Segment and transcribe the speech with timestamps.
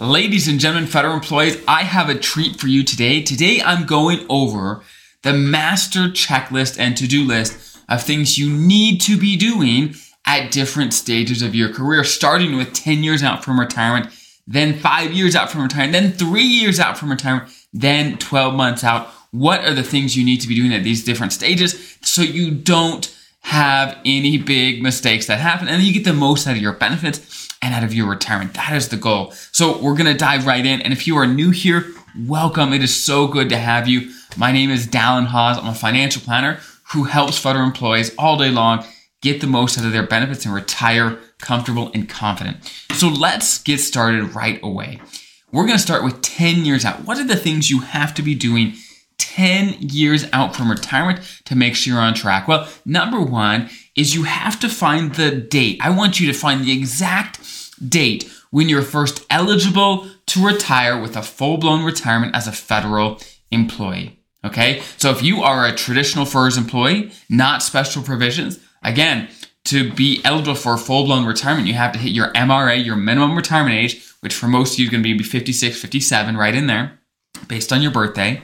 [0.00, 3.20] Ladies and gentlemen, federal employees, I have a treat for you today.
[3.20, 4.84] Today I'm going over
[5.24, 10.52] the master checklist and to do list of things you need to be doing at
[10.52, 14.06] different stages of your career, starting with 10 years out from retirement,
[14.46, 18.84] then five years out from retirement, then three years out from retirement, then 12 months
[18.84, 19.08] out.
[19.32, 22.52] What are the things you need to be doing at these different stages so you
[22.52, 26.74] don't have any big mistakes that happen and you get the most out of your
[26.74, 28.54] benefits and out of your retirement.
[28.54, 29.32] That is the goal.
[29.52, 30.80] So we're going to dive right in.
[30.82, 31.86] And if you are new here,
[32.26, 32.72] welcome.
[32.72, 34.10] It is so good to have you.
[34.36, 35.58] My name is Dallin Haws.
[35.58, 36.60] I'm a financial planner
[36.92, 38.84] who helps federal employees all day long
[39.20, 42.56] get the most out of their benefits and retire comfortable and confident.
[42.92, 45.00] So let's get started right away.
[45.50, 47.04] We're going to start with 10 years out.
[47.04, 48.74] What are the things you have to be doing
[49.18, 52.46] 10 years out from retirement to make sure you're on track?
[52.46, 55.80] Well, number one is you have to find the date.
[55.82, 57.38] I want you to find the exact
[57.78, 63.20] date when you're first eligible to retire with a full blown retirement as a federal
[63.50, 64.18] employee.
[64.44, 64.82] Okay.
[64.96, 69.28] So if you are a traditional FERS employee, not special provisions, again,
[69.64, 73.36] to be eligible for full blown retirement, you have to hit your MRA, your minimum
[73.36, 76.66] retirement age, which for most of you is going to be 56, 57, right in
[76.66, 76.98] there,
[77.48, 78.40] based on your birthday,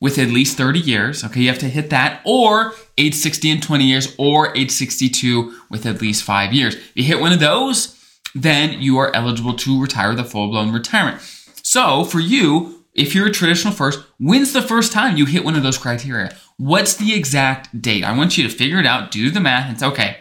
[0.00, 1.22] with at least 30 years.
[1.22, 1.40] Okay.
[1.40, 5.86] You have to hit that, or age 60 and 20 years, or age 62 with
[5.86, 6.74] at least five years.
[6.74, 7.93] If you hit one of those,
[8.34, 11.20] then you are eligible to retire the full blown retirement.
[11.62, 15.56] So for you, if you're a traditional FERS, when's the first time you hit one
[15.56, 16.36] of those criteria?
[16.56, 18.04] What's the exact date?
[18.04, 20.18] I want you to figure it out, do the math, and say, okay,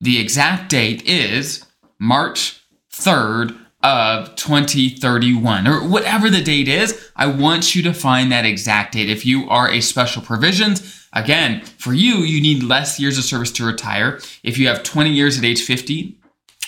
[0.00, 1.64] the exact date is
[1.98, 2.60] March
[2.90, 7.10] 3rd of 2031 or whatever the date is.
[7.16, 9.10] I want you to find that exact date.
[9.10, 13.52] If you are a special provisions, again, for you, you need less years of service
[13.52, 14.20] to retire.
[14.42, 16.18] If you have 20 years at age 50,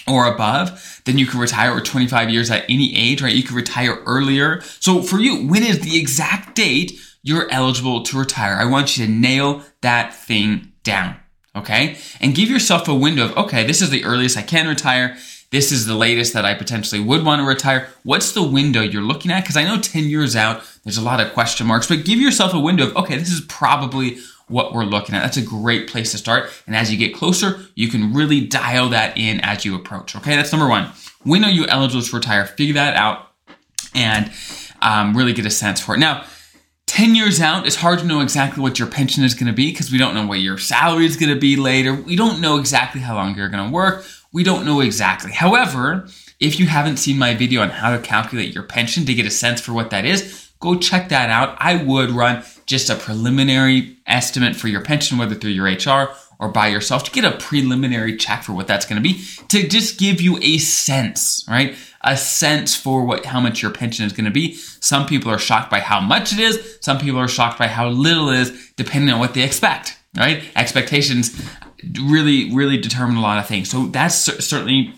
[0.06, 3.34] or above, then you can retire or 25 years at any age, right?
[3.34, 4.60] You can retire earlier.
[4.80, 8.54] So for you, when is the exact date you're eligible to retire?
[8.54, 11.16] I want you to nail that thing down.
[11.56, 11.96] Okay.
[12.20, 15.16] And give yourself a window of, okay, this is the earliest I can retire.
[15.50, 17.88] This is the latest that I potentially would want to retire.
[18.02, 19.44] What's the window you're looking at?
[19.44, 22.52] Because I know 10 years out, there's a lot of question marks, but give yourself
[22.54, 24.18] a window of, okay, this is probably
[24.48, 25.22] what we're looking at.
[25.22, 26.50] That's a great place to start.
[26.66, 30.14] And as you get closer, you can really dial that in as you approach.
[30.16, 30.90] Okay, that's number one.
[31.22, 32.44] When are you eligible to retire?
[32.44, 33.30] Figure that out
[33.94, 34.30] and
[34.82, 35.98] um, really get a sense for it.
[35.98, 36.24] Now,
[36.86, 39.70] 10 years out, it's hard to know exactly what your pension is going to be
[39.72, 41.94] because we don't know what your salary is going to be later.
[41.94, 44.04] We don't know exactly how long you're going to work.
[44.32, 45.32] We don't know exactly.
[45.32, 46.06] However,
[46.40, 49.30] if you haven't seen my video on how to calculate your pension to get a
[49.30, 51.56] sense for what that is, go check that out.
[51.58, 56.48] I would run just a preliminary estimate for your pension, whether through your HR or
[56.48, 59.98] by yourself, to get a preliminary check for what that's going to be, to just
[59.98, 61.76] give you a sense, right?
[62.02, 64.54] A sense for what how much your pension is going to be.
[64.54, 66.78] Some people are shocked by how much it is.
[66.80, 70.42] Some people are shocked by how little it is, depending on what they expect, right?
[70.56, 71.40] Expectations
[72.02, 73.70] really, really determine a lot of things.
[73.70, 74.94] So that's certainly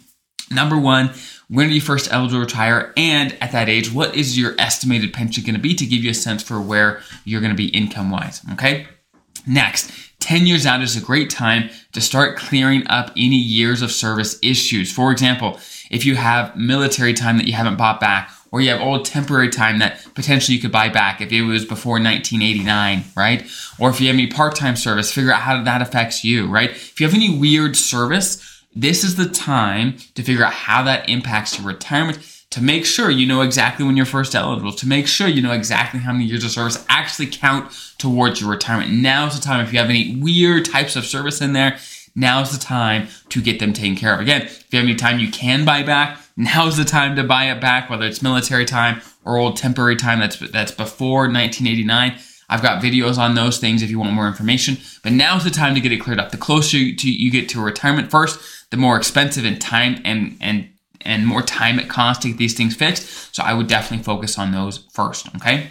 [0.50, 1.10] number one
[1.48, 2.92] when are you first eligible to retire?
[2.96, 6.10] And at that age, what is your estimated pension going to be to give you
[6.10, 8.42] a sense for where you're going to be income wise?
[8.52, 8.88] Okay.
[9.46, 13.92] Next, 10 years out is a great time to start clearing up any years of
[13.92, 14.90] service issues.
[14.90, 18.80] For example, if you have military time that you haven't bought back, or you have
[18.80, 23.42] old temporary time that potentially you could buy back if it was before 1989, right?
[23.78, 26.70] Or if you have any part time service, figure out how that affects you, right?
[26.70, 31.09] If you have any weird service, this is the time to figure out how that
[31.09, 32.19] impacts your retirement
[32.50, 35.53] to make sure you know exactly when you're first eligible, to make sure you know
[35.53, 38.92] exactly how many years of service actually count towards your retirement.
[38.92, 41.78] Now's the time, if you have any weird types of service in there,
[42.14, 44.20] now's the time to get them taken care of.
[44.20, 47.50] Again, if you have any time you can buy back, now's the time to buy
[47.50, 52.19] it back, whether it's military time or old temporary time that's, that's before 1989.
[52.48, 54.78] I've got videos on those things if you want more information.
[55.03, 56.31] But now's the time to get it cleared up.
[56.31, 58.41] The closer you, to, you get to retirement first,
[58.71, 60.71] the more expensive and time and and
[61.03, 63.34] and more time it costs to get these things fixed.
[63.34, 65.35] So I would definitely focus on those first.
[65.37, 65.69] Okay.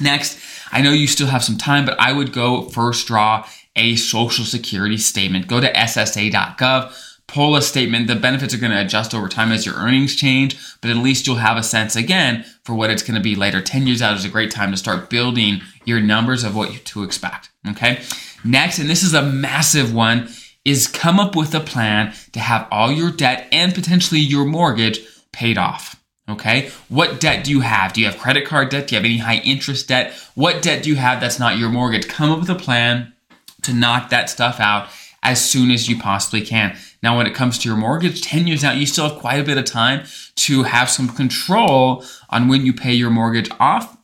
[0.00, 0.38] Next,
[0.70, 4.44] I know you still have some time, but I would go first draw a social
[4.44, 5.48] security statement.
[5.48, 6.94] Go to ssa.gov
[7.28, 8.08] pull a statement.
[8.08, 11.26] The benefits are going to adjust over time as your earnings change, but at least
[11.26, 13.60] you'll have a sense again for what it's going to be later.
[13.60, 16.78] 10 years out is a great time to start building your numbers of what you
[16.80, 17.50] to expect.
[17.68, 18.00] Okay.
[18.44, 20.28] Next, and this is a massive one,
[20.68, 25.00] is come up with a plan to have all your debt and potentially your mortgage
[25.32, 25.96] paid off.
[26.28, 26.70] Okay.
[26.88, 27.94] What debt do you have?
[27.94, 28.88] Do you have credit card debt?
[28.88, 30.12] Do you have any high interest debt?
[30.34, 32.06] What debt do you have that's not your mortgage?
[32.06, 33.14] Come up with a plan
[33.62, 34.88] to knock that stuff out
[35.22, 36.76] as soon as you possibly can.
[37.02, 39.44] Now, when it comes to your mortgage, 10 years out, you still have quite a
[39.44, 40.06] bit of time
[40.36, 43.96] to have some control on when you pay your mortgage off.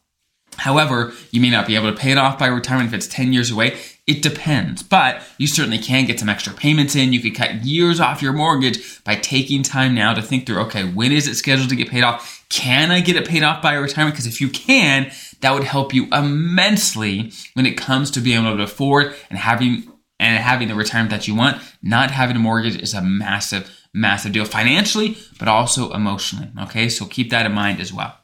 [0.56, 3.32] However, you may not be able to pay it off by retirement if it's 10
[3.32, 3.76] years away.
[4.06, 7.15] It depends, but you certainly can get some extra payments in.
[7.15, 10.85] You could cut years off your mortgage by taking time now to think through, okay,
[10.85, 12.45] when is it scheduled to get paid off?
[12.51, 14.15] Can I get it paid off by retirement?
[14.15, 15.11] Because if you can,
[15.41, 19.91] that would help you immensely when it comes to being able to afford and having
[20.21, 21.62] and having the retirement that you want.
[21.83, 26.51] Not having a mortgage is a massive, massive deal financially, but also emotionally.
[26.65, 28.15] Okay, so keep that in mind as well.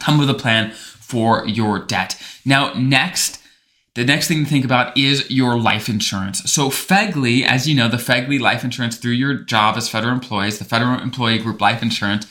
[0.00, 2.20] Come with a plan for your debt.
[2.44, 3.40] Now, next
[3.94, 6.50] the next thing to think about is your life insurance.
[6.50, 10.58] So FEGLI, as you know, the FEGLI life insurance through your job as federal employees,
[10.58, 12.26] the Federal Employee Group Life Insurance,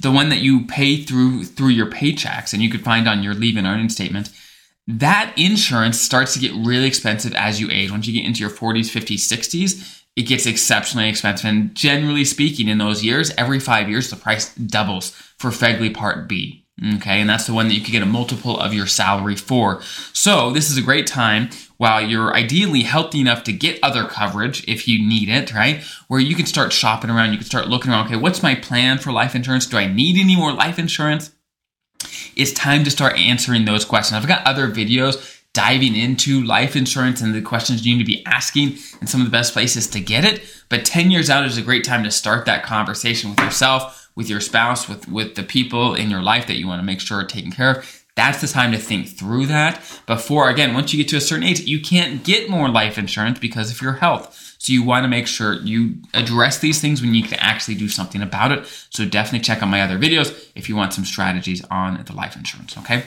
[0.00, 3.34] the one that you pay through through your paychecks and you could find on your
[3.34, 4.30] leave and earning statement,
[4.86, 7.90] that insurance starts to get really expensive as you age.
[7.90, 11.46] Once you get into your 40s, 50s, 60s, it gets exceptionally expensive.
[11.46, 16.28] And generally speaking, in those years, every five years, the price doubles for FEGLI Part
[16.28, 16.65] B.
[16.84, 19.80] Okay, and that's the one that you could get a multiple of your salary for.
[20.12, 24.62] So this is a great time while you're ideally healthy enough to get other coverage
[24.68, 25.82] if you need it, right?
[26.08, 28.98] Where you can start shopping around, you can start looking around, okay, what's my plan
[28.98, 29.64] for life insurance?
[29.64, 31.30] Do I need any more life insurance?
[32.36, 34.18] It's time to start answering those questions.
[34.18, 38.22] I've got other videos diving into life insurance and the questions you need to be
[38.26, 40.42] asking and some of the best places to get it.
[40.68, 44.28] But 10 years out is a great time to start that conversation with yourself with
[44.28, 47.18] your spouse, with, with the people in your life that you want to make sure
[47.18, 48.04] are taken care of.
[48.16, 51.44] That's the time to think through that before, again, once you get to a certain
[51.44, 54.56] age, you can't get more life insurance because of your health.
[54.58, 57.88] So you want to make sure you address these things when you can actually do
[57.88, 58.66] something about it.
[58.88, 62.36] So definitely check out my other videos if you want some strategies on the life
[62.36, 62.76] insurance.
[62.78, 63.04] Okay.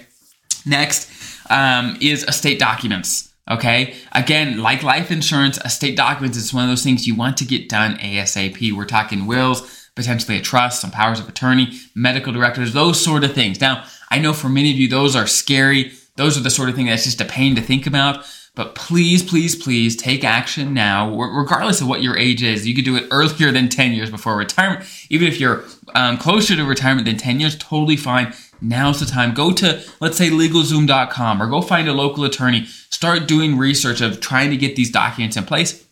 [0.65, 1.09] Next
[1.49, 3.33] um, is estate documents.
[3.49, 3.95] Okay.
[4.11, 7.67] Again, like life insurance, estate documents is one of those things you want to get
[7.67, 8.71] done ASAP.
[8.71, 13.33] We're talking wills, potentially a trust, some powers of attorney, medical directors, those sort of
[13.33, 13.59] things.
[13.59, 15.91] Now, I know for many of you, those are scary.
[16.15, 18.25] Those are the sort of thing that's just a pain to think about.
[18.55, 22.65] But please, please, please take action now, regardless of what your age is.
[22.65, 24.85] You could do it earlier than 10 years before retirement.
[25.09, 25.65] Even if you're
[25.95, 28.33] um, closer to retirement than 10 years, totally fine.
[28.61, 29.33] Now's the time.
[29.33, 32.65] Go to, let's say, legalzoom.com or go find a local attorney.
[32.89, 35.85] Start doing research of trying to get these documents in place.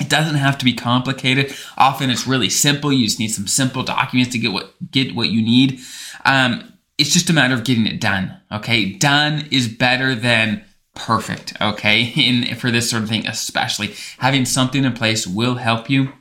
[0.00, 1.54] It doesn't have to be complicated.
[1.76, 2.92] Often it's really simple.
[2.92, 5.80] You just need some simple documents to get what get what you need.
[6.24, 8.40] Um, it's just a matter of getting it done.
[8.50, 10.64] Okay, done is better than
[10.94, 11.54] perfect.
[11.60, 16.12] Okay, in for this sort of thing, especially having something in place will help you.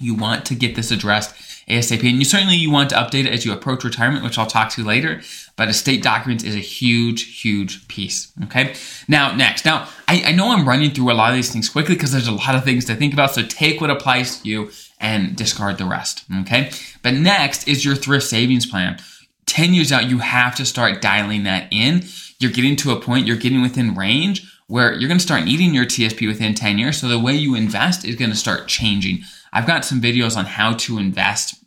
[0.00, 2.08] You want to get this addressed ASAP.
[2.08, 4.70] And you certainly you want to update it as you approach retirement, which I'll talk
[4.72, 5.20] to later.
[5.56, 8.32] But estate documents is a huge, huge piece.
[8.44, 8.74] Okay.
[9.08, 9.64] Now, next.
[9.64, 12.28] Now, I, I know I'm running through a lot of these things quickly because there's
[12.28, 13.34] a lot of things to think about.
[13.34, 14.70] So take what applies to you
[15.00, 16.24] and discard the rest.
[16.40, 16.70] Okay.
[17.02, 18.98] But next is your thrift savings plan.
[19.46, 22.04] 10 years out, you have to start dialing that in.
[22.38, 25.74] You're getting to a point, you're getting within range where you're going to start needing
[25.74, 26.98] your TSP within 10 years.
[26.98, 29.20] So the way you invest is going to start changing.
[29.54, 31.64] I've got some videos on how to invest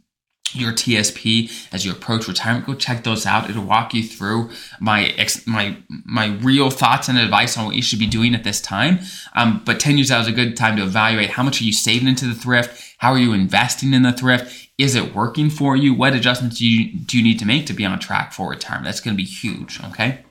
[0.53, 2.65] your TSP as you approach retirement.
[2.65, 3.49] Go check those out.
[3.49, 4.49] It'll walk you through
[4.79, 8.43] my ex, my my real thoughts and advice on what you should be doing at
[8.43, 8.99] this time.
[9.35, 11.73] Um, but 10 years out is a good time to evaluate how much are you
[11.73, 12.95] saving into the thrift?
[12.99, 14.69] How are you investing in the thrift?
[14.77, 15.93] Is it working for you?
[15.93, 18.85] What adjustments do you, do you need to make to be on track for retirement?
[18.85, 19.81] That's going to be huge.
[19.85, 20.23] Okay.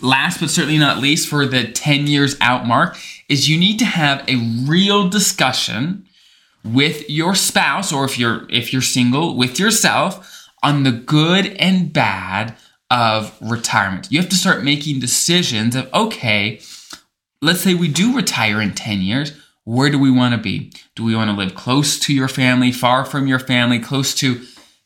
[0.00, 2.96] Last but certainly not least, for the 10 years out mark,
[3.28, 4.36] is you need to have a
[4.66, 6.07] real discussion
[6.64, 11.92] with your spouse or if you're if you're single with yourself on the good and
[11.92, 12.56] bad
[12.90, 14.08] of retirement.
[14.10, 16.60] You have to start making decisions of okay,
[17.42, 19.32] let's say we do retire in 10 years,
[19.64, 20.72] where do we want to be?
[20.96, 24.40] Do we want to live close to your family, far from your family, close to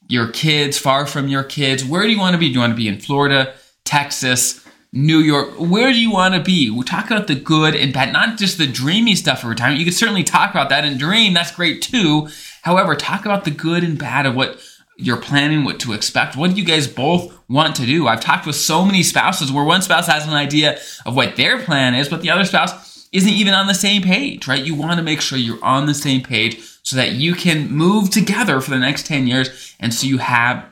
[0.08, 1.84] your kids, far from your kids?
[1.84, 2.48] Where do you want to be?
[2.48, 4.61] Do you want to be in Florida, Texas,
[4.94, 6.68] New York, where do you want to be?
[6.68, 9.78] We talk about the good and bad, not just the dreamy stuff of retirement.
[9.78, 11.32] You can certainly talk about that and dream.
[11.32, 12.28] That's great too.
[12.60, 14.60] However, talk about the good and bad of what
[14.98, 16.36] you're planning, what to expect.
[16.36, 18.06] What do you guys both want to do?
[18.06, 21.58] I've talked with so many spouses where one spouse has an idea of what their
[21.58, 24.64] plan is, but the other spouse isn't even on the same page, right?
[24.64, 28.10] You want to make sure you're on the same page so that you can move
[28.10, 29.74] together for the next 10 years.
[29.80, 30.66] And so you have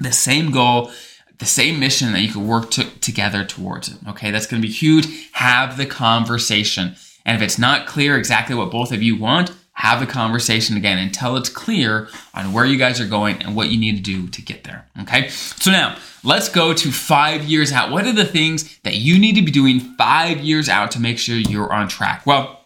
[0.00, 0.90] the same goal
[1.40, 3.96] the same mission that you could work to, together towards it.
[4.08, 5.30] Okay, that's going to be huge.
[5.32, 6.94] Have the conversation.
[7.26, 10.98] And if it's not clear exactly what both of you want, have the conversation again
[10.98, 14.28] until it's clear on where you guys are going and what you need to do
[14.28, 14.86] to get there.
[15.02, 17.90] Okay, so now let's go to five years out.
[17.90, 21.18] What are the things that you need to be doing five years out to make
[21.18, 22.26] sure you're on track?
[22.26, 22.58] Well,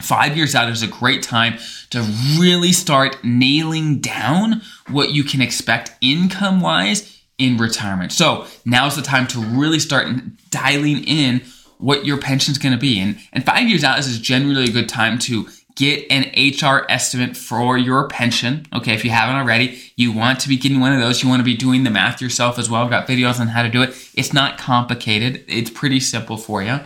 [0.00, 1.58] Five years out is a great time
[1.90, 2.02] to
[2.36, 7.11] really start nailing down what you can expect income wise
[7.42, 8.12] in retirement.
[8.12, 10.08] So now's the time to really start
[10.50, 11.42] dialing in
[11.78, 13.00] what your pension's going to be.
[13.00, 17.36] And, and five years out is generally a good time to get an HR estimate
[17.36, 18.66] for your pension.
[18.72, 21.22] Okay, if you haven't already, you want to be getting one of those.
[21.22, 22.84] You want to be doing the math yourself as well.
[22.84, 23.90] I've got videos on how to do it.
[24.14, 26.80] It's not complicated, it's pretty simple for you.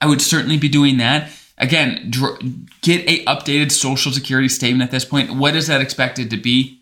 [0.00, 1.30] I would certainly be doing that.
[1.58, 2.10] Again,
[2.80, 5.36] get a updated social security statement at this point.
[5.36, 6.81] What is that expected to be?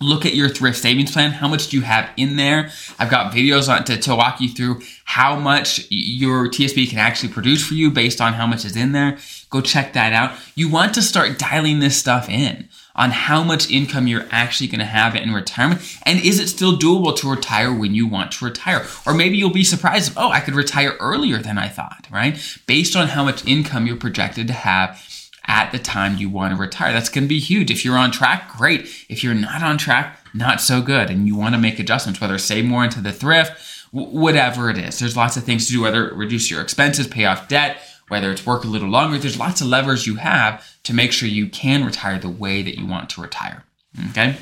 [0.00, 1.30] Look at your thrift savings plan.
[1.32, 2.70] How much do you have in there?
[2.98, 7.32] I've got videos on to, to walk you through how much your TSP can actually
[7.32, 9.18] produce for you based on how much is in there.
[9.48, 10.36] Go check that out.
[10.54, 14.80] You want to start dialing this stuff in on how much income you're actually going
[14.80, 15.80] to have in retirement.
[16.04, 18.86] And is it still doable to retire when you want to retire?
[19.06, 22.38] Or maybe you'll be surprised, oh, I could retire earlier than I thought, right?
[22.66, 25.02] Based on how much income you're projected to have
[25.46, 26.92] at the time you want to retire.
[26.92, 27.70] That's going to be huge.
[27.70, 28.82] If you're on track, great.
[29.08, 31.10] If you're not on track, not so good.
[31.10, 33.52] And you want to make adjustments, whether save more into the thrift,
[33.92, 34.98] whatever it is.
[34.98, 38.46] There's lots of things to do, whether reduce your expenses, pay off debt, whether it's
[38.46, 39.18] work a little longer.
[39.18, 42.78] There's lots of levers you have to make sure you can retire the way that
[42.78, 43.64] you want to retire.
[44.10, 44.36] Okay?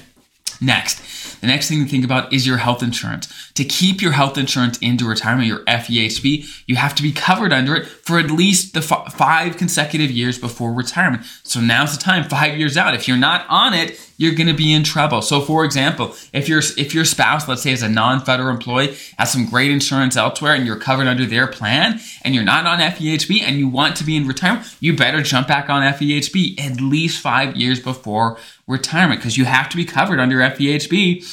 [0.64, 3.28] Next, the next thing to think about is your health insurance.
[3.52, 7.76] To keep your health insurance into retirement, your FEHB, you have to be covered under
[7.76, 11.24] it for at least the f- five consecutive years before retirement.
[11.42, 12.94] So now's the time, five years out.
[12.94, 15.22] If you're not on it, you're going to be in trouble.
[15.22, 19.32] So, for example, if your if your spouse, let's say, is a non-federal employee, has
[19.32, 23.42] some great insurance elsewhere, and you're covered under their plan, and you're not on FEHB,
[23.42, 27.20] and you want to be in retirement, you better jump back on FEHB at least
[27.20, 31.24] five years before retirement because you have to be covered under FEHB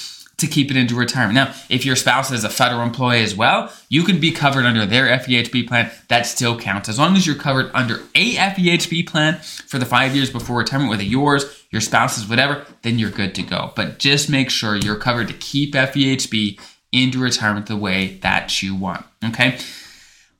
[0.41, 1.35] to keep it into retirement.
[1.35, 4.85] Now, if your spouse is a federal employee as well, you can be covered under
[4.85, 5.91] their FEHB plan.
[6.09, 6.89] That still counts.
[6.89, 10.89] As long as you're covered under a FEHB plan for the five years before retirement,
[10.89, 13.71] whether yours, your spouse's, whatever, then you're good to go.
[13.75, 16.59] But just make sure you're covered to keep FEHB
[16.91, 19.05] into retirement the way that you want.
[19.23, 19.57] Okay.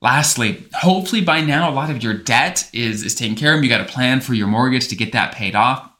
[0.00, 3.62] Lastly, hopefully by now a lot of your debt is, is taken care of.
[3.62, 5.91] You got a plan for your mortgage to get that paid off.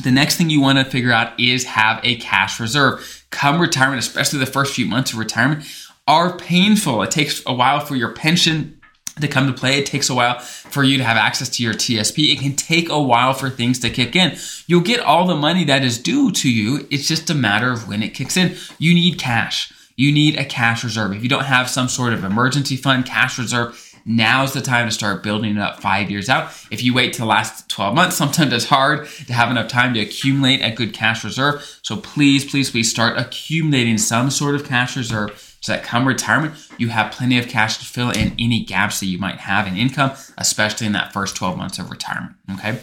[0.00, 3.24] The next thing you want to figure out is have a cash reserve.
[3.30, 5.64] Come retirement, especially the first few months of retirement,
[6.06, 7.02] are painful.
[7.02, 8.80] It takes a while for your pension
[9.20, 9.78] to come to play.
[9.78, 12.32] It takes a while for you to have access to your TSP.
[12.32, 14.36] It can take a while for things to kick in.
[14.66, 16.86] You'll get all the money that is due to you.
[16.90, 18.56] It's just a matter of when it kicks in.
[18.78, 19.72] You need cash.
[19.96, 21.12] You need a cash reserve.
[21.12, 24.94] If you don't have some sort of emergency fund, cash reserve Now's the time to
[24.94, 26.52] start building it up five years out.
[26.70, 29.94] If you wait to the last 12 months, sometimes it's hard to have enough time
[29.94, 31.80] to accumulate a good cash reserve.
[31.82, 36.54] So please, please, please start accumulating some sort of cash reserve so that come retirement,
[36.76, 39.76] you have plenty of cash to fill in any gaps that you might have in
[39.76, 42.34] income, especially in that first 12 months of retirement.
[42.54, 42.80] Okay.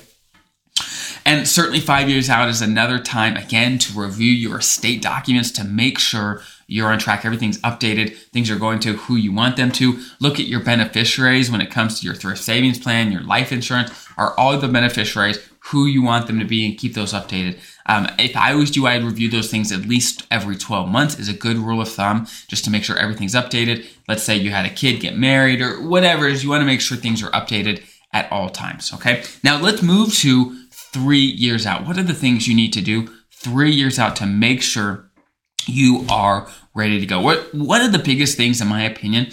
[1.26, 5.66] And certainly, five years out is another time, again, to review your estate documents to
[5.66, 9.72] make sure you're on track, everything's updated, things are going to who you want them
[9.74, 10.00] to.
[10.20, 14.08] Look at your beneficiaries when it comes to your thrift savings plan, your life insurance.
[14.18, 17.60] Are all the beneficiaries who you want them to be and keep those updated?
[17.88, 21.28] Um, if I was you, I'd review those things at least every 12 months, is
[21.28, 23.88] a good rule of thumb, just to make sure everything's updated.
[24.08, 26.68] Let's say you had a kid get married or whatever it is, you want to
[26.68, 27.84] make sure things are updated
[28.14, 28.94] at all times.
[28.94, 29.24] Okay.
[29.44, 31.88] Now let's move to three years out.
[31.88, 33.10] What are the things you need to do
[33.40, 35.09] three years out to make sure
[35.68, 37.22] you are ready to go.
[37.22, 39.28] What one of the biggest things, in my opinion,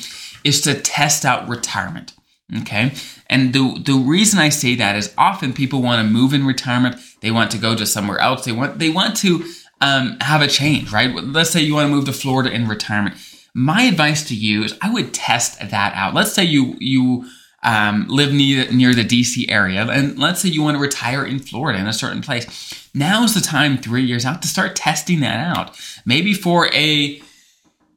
[0.44, 2.12] is to test out retirement.
[2.60, 2.92] Okay.
[3.28, 6.96] And the the reason I say that is often people want to move in retirement.
[7.20, 8.44] They want to go to somewhere else.
[8.44, 9.44] They want they want to
[9.80, 11.12] um, have a change, right?
[11.12, 13.16] Let's say you want to move to Florida in retirement.
[13.54, 16.14] My advice to you is I would test that out.
[16.14, 17.26] Let's say you you
[17.62, 21.40] um, live near, near the DC area, and let's say you want to retire in
[21.40, 22.85] Florida in a certain place.
[22.96, 25.78] Now is the time, three years out, to start testing that out.
[26.06, 27.22] Maybe for a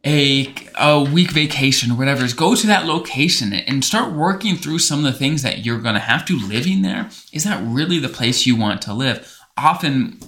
[0.06, 4.80] a, a week vacation or whatever is go to that location and start working through
[4.80, 7.10] some of the things that you're going to have to living there.
[7.34, 9.38] Is that really the place you want to live?
[9.58, 10.20] Often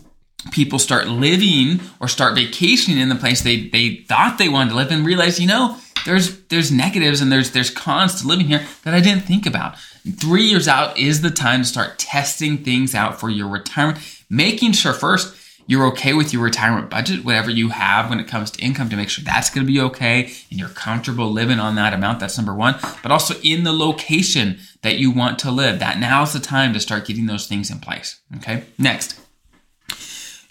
[0.51, 4.75] people start living or start vacationing in the place they, they thought they wanted to
[4.75, 8.65] live and realize, you know, there's there's negatives and there's there's cons to living here
[8.83, 9.77] that I didn't think about.
[10.17, 13.99] Three years out is the time to start testing things out for your retirement,
[14.31, 15.35] making sure first
[15.67, 18.95] you're okay with your retirement budget, whatever you have when it comes to income, to
[18.95, 22.19] make sure that's going to be okay and you're comfortable living on that amount.
[22.19, 22.75] That's number one.
[23.03, 25.79] But also in the location that you want to live.
[25.79, 28.19] That now's the time to start getting those things in place.
[28.37, 28.63] Okay.
[28.79, 29.21] Next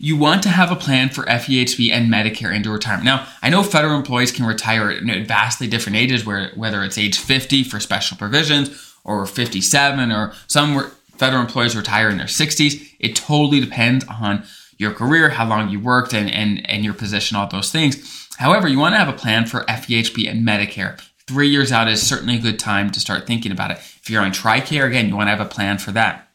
[0.02, 3.04] you want to have a plan for FEHB and Medicare into retirement.
[3.04, 7.18] Now, I know federal employees can retire at vastly different ages, where whether it's age
[7.18, 10.90] 50 for special provisions or 57 or some
[11.20, 12.96] federal employees retire in their 60s.
[12.98, 14.44] It totally depends on
[14.78, 18.28] your career, how long you worked, and, and, and your position, all those things.
[18.38, 20.98] However, you want to have a plan for FEHB and Medicare.
[21.26, 23.76] Three years out is certainly a good time to start thinking about it.
[23.76, 26.28] If you're on TRICARE, again, you want to have a plan for that.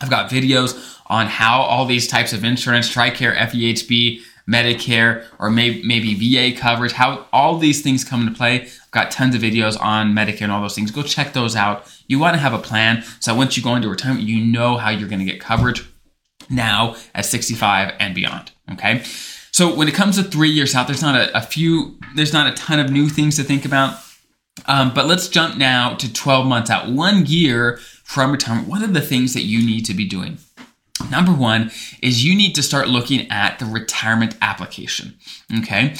[0.00, 5.82] I've got videos on how all these types of insurance, TRICARE, FEHB, Medicare, or maybe,
[5.84, 8.62] maybe VA coverage, how all these things come into play.
[8.62, 10.90] I've got tons of videos on Medicare and all those things.
[10.90, 11.86] Go check those out.
[12.08, 14.90] You want to have a plan so once you go into retirement, you know how
[14.90, 15.84] you're going to get coverage
[16.48, 18.50] now at 65 and beyond.
[18.72, 19.02] Okay.
[19.52, 22.46] So when it comes to three years out, there's not a, a few, there's not
[22.46, 23.98] a ton of new things to think about.
[24.66, 28.68] Um, but let's jump now to 12 months out, one year from retirement.
[28.68, 30.38] What are the things that you need to be doing?
[31.10, 31.70] Number one
[32.02, 35.16] is you need to start looking at the retirement application.
[35.58, 35.94] Okay.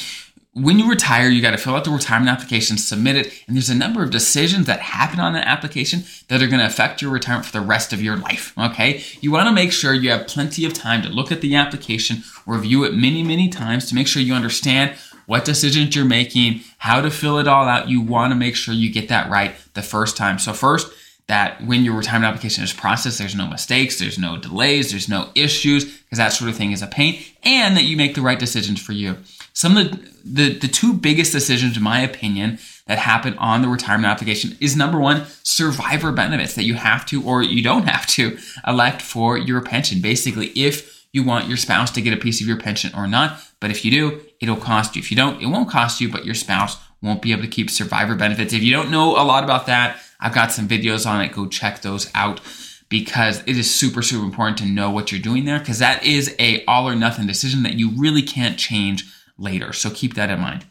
[0.52, 3.71] When you retire, you got to fill out the retirement application, submit it, and there's
[3.71, 7.12] a number of decisions that happen on that application that are going to affect your
[7.12, 8.52] retirement for the rest of your life.
[8.59, 9.04] Okay.
[9.21, 12.25] You want to make sure you have plenty of time to look at the application,
[12.47, 17.00] review it many, many times to make sure you understand what decisions you're making, how
[17.00, 17.88] to fill it all out.
[17.88, 20.40] You want to make sure you get that right the first time.
[20.40, 20.92] So, first,
[21.31, 25.31] that when your retirement application is processed, there's no mistakes, there's no delays, there's no
[25.37, 28.41] issues, because that sort of thing is a pain, and that you make the right
[28.41, 29.17] decisions for you.
[29.53, 32.59] Some of the, the, the two biggest decisions, in my opinion,
[32.89, 37.23] that happen on the retirement application is number one, survivor benefits that you have to
[37.23, 40.03] or you don't have to elect for your pension.
[40.03, 43.41] Basically, if you want your spouse to get a piece of your pension or not,
[43.61, 45.01] but if you do, it'll cost you.
[45.01, 47.71] If you don't, it won't cost you, but your spouse won't be able to keep
[47.71, 48.53] survivor benefits.
[48.53, 51.33] If you don't know a lot about that, I've got some videos on it.
[51.33, 52.41] Go check those out
[52.89, 56.35] because it is super super important to know what you're doing there because that is
[56.39, 59.05] a all or nothing decision that you really can't change
[59.39, 59.73] later.
[59.73, 60.67] So keep that in mind.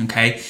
[0.00, 0.42] Okay?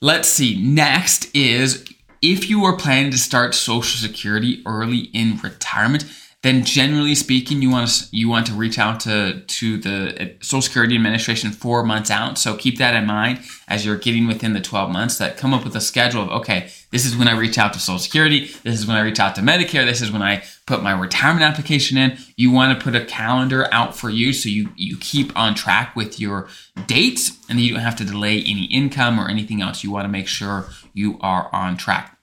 [0.00, 0.60] Let's see.
[0.60, 1.84] Next is
[2.22, 6.04] if you are planning to start social security early in retirement,
[6.42, 10.28] then generally speaking, you want to you want to reach out to to the uh,
[10.40, 12.38] Social Security Administration four months out.
[12.38, 15.18] So keep that in mind as you're getting within the 12 months.
[15.18, 17.80] That come up with a schedule of okay, this is when I reach out to
[17.80, 18.46] Social Security.
[18.62, 19.84] This is when I reach out to Medicare.
[19.84, 22.16] This is when I put my retirement application in.
[22.36, 25.96] You want to put a calendar out for you so you you keep on track
[25.96, 26.46] with your
[26.86, 29.82] dates and you don't have to delay any income or anything else.
[29.82, 32.17] You want to make sure you are on track.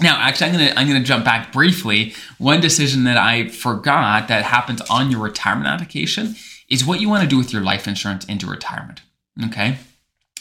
[0.00, 2.14] Now, actually, I'm gonna I'm gonna jump back briefly.
[2.38, 6.36] One decision that I forgot that happens on your retirement application
[6.68, 9.02] is what you want to do with your life insurance into retirement.
[9.46, 9.78] Okay.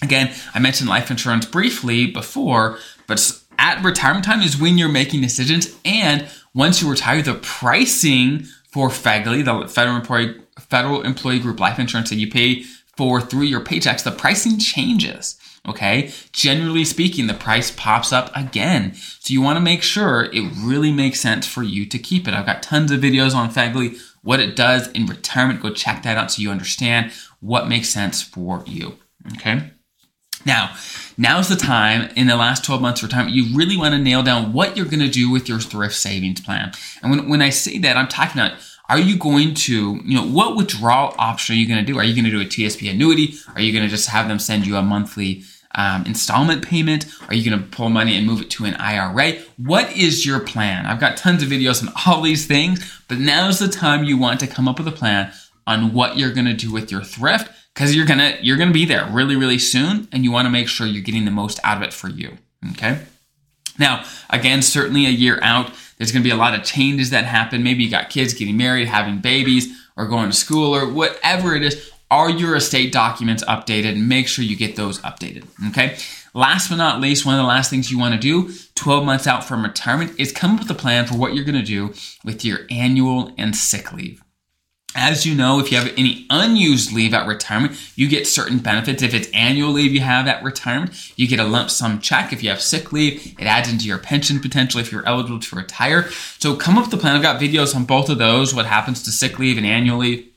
[0.02, 5.22] Again, I mentioned life insurance briefly before, but at retirement time is when you're making
[5.22, 5.76] decisions.
[5.86, 11.80] And once you retire, the pricing for FEGLI, the Federal Employee Federal Employee Group Life
[11.80, 12.64] Insurance that you pay
[12.98, 15.40] for through your paychecks, the pricing changes.
[15.68, 16.12] Okay.
[16.34, 18.94] Generally speaking, the price pops up again.
[18.96, 22.34] So you want to make sure it really makes sense for you to keep it.
[22.34, 25.62] I've got tons of videos on FEGLI, what it does in retirement.
[25.62, 28.98] Go check that out so you understand what makes sense for you.
[29.38, 29.72] Okay.
[30.46, 30.76] Now,
[31.18, 34.24] now's the time in the last 12 months of retirement, you really want to nail
[34.24, 36.74] down what you're going to do with your thrift savings plan.
[37.02, 40.28] And when, when I say that, I'm talking about are you going to, you know,
[40.28, 41.98] what withdrawal option are you going to do?
[41.98, 43.36] Are you going to do a TSP annuity?
[43.56, 45.44] Are you going to just have them send you a monthly
[45.76, 47.06] um, installment payment?
[47.28, 49.40] Are you going to pull money and move it to an IRA?
[49.58, 50.86] What is your plan?
[50.86, 54.40] I've got tons of videos on all these things, but now's the time you want
[54.42, 55.32] to come up with a plan
[55.66, 58.86] on what you're going to do with your thrift because you're gonna you're gonna be
[58.86, 61.78] there really really soon, and you want to make sure you're getting the most out
[61.78, 62.38] of it for you.
[62.72, 63.00] Okay.
[63.80, 67.26] Now, again, certainly a year out, there's going to be a lot of changes that
[67.26, 67.64] happen.
[67.64, 71.64] Maybe you got kids getting married, having babies, or going to school, or whatever it
[71.64, 71.92] is.
[72.14, 73.98] Are your estate documents updated?
[73.98, 75.48] Make sure you get those updated.
[75.70, 75.98] Okay.
[76.36, 79.26] Last but not least, one of the last things you want to do 12 months
[79.26, 81.92] out from retirement is come up with a plan for what you're going to do
[82.24, 84.24] with your annual and sick leave.
[84.96, 89.02] As you know, if you have any unused leave at retirement, you get certain benefits.
[89.02, 92.32] If it's annual leave you have at retirement, you get a lump sum check.
[92.32, 95.56] If you have sick leave, it adds into your pension potentially if you're eligible to
[95.56, 96.12] retire.
[96.38, 97.16] So come up with a plan.
[97.16, 100.30] I've got videos on both of those, what happens to sick leave and annual leave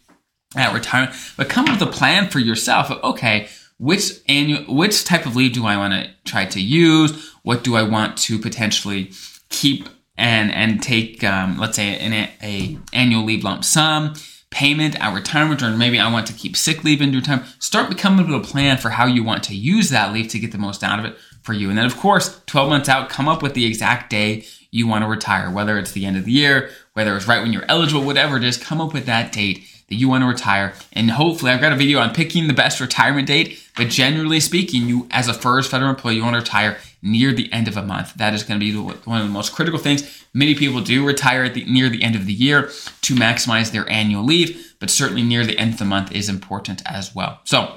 [0.55, 5.05] at retirement, but come up with a plan for yourself of, okay, which annual, which
[5.05, 7.33] type of leave do I want to try to use?
[7.43, 9.11] What do I want to potentially
[9.49, 14.15] keep and, and take, um, let's say an a annual leave lump sum
[14.51, 17.49] payment at retirement, or maybe I want to keep sick leave into retirement.
[17.59, 20.53] Start becoming with a plan for how you want to use that leave to get
[20.53, 21.69] the most out of it for you.
[21.69, 25.05] And then, of course, 12 months out, come up with the exact day you want
[25.05, 28.03] to retire, whether it's the end of the year, whether it's right when you're eligible,
[28.03, 30.75] whatever it is, come up with that date that you want to retire.
[30.93, 33.63] And hopefully, I've got a video on picking the best retirement date.
[33.77, 37.53] But generally speaking, you, as a FERS federal employee, you want to retire near the
[37.53, 38.15] end of a month.
[38.15, 40.25] That is going to be one of the most critical things.
[40.35, 42.63] Many people do retire at the, near the end of the year
[43.03, 46.83] to maximize their annual leave, but certainly near the end of the month is important
[46.85, 47.41] as well.
[47.45, 47.73] So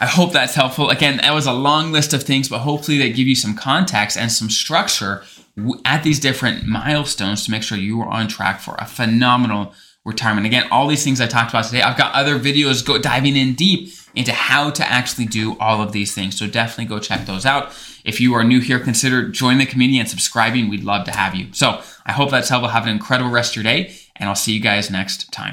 [0.00, 0.90] I hope that's helpful.
[0.90, 4.16] Again, that was a long list of things, but hopefully they give you some context
[4.16, 5.24] and some structure
[5.84, 9.72] at these different milestones to make sure you are on track for a phenomenal
[10.04, 10.46] retirement.
[10.46, 13.54] Again, all these things I talked about today, I've got other videos go diving in
[13.54, 16.38] deep into how to actually do all of these things.
[16.38, 17.72] So definitely go check those out.
[18.04, 20.68] If you are new here, consider joining the community and subscribing.
[20.68, 21.52] We'd love to have you.
[21.52, 22.68] So I hope that's helpful.
[22.68, 25.42] Have an incredible rest of your day, and I'll see you guys next time.